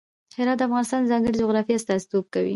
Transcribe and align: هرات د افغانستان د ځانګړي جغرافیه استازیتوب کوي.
هرات 0.37 0.57
د 0.59 0.61
افغانستان 0.67 0.99
د 1.01 1.05
ځانګړي 1.11 1.37
جغرافیه 1.41 1.75
استازیتوب 1.77 2.23
کوي. 2.33 2.49